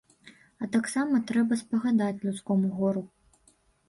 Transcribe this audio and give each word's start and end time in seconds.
А 0.61 0.69
таксама 0.75 1.19
трэба 1.31 1.53
спагадаць 1.59 2.21
людскому 2.25 2.71
гору. 2.79 3.05